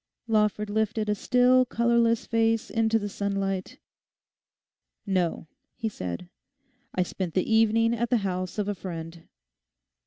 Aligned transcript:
Lawford 0.27 0.71
lifted 0.71 1.09
a 1.09 1.13
still, 1.13 1.63
colourless 1.63 2.25
face 2.25 2.71
into 2.71 2.97
the 2.97 3.07
sunlight. 3.07 3.77
'No,' 5.05 5.45
he 5.75 5.89
said; 5.89 6.27
'I 6.95 7.03
spent 7.03 7.33
the 7.35 7.45
evening 7.47 7.93
at 7.93 8.09
the 8.09 8.17
house 8.25 8.57
of 8.57 8.67
a 8.67 8.73
friend. 8.73 9.27